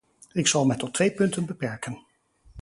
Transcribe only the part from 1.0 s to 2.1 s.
punten beperken.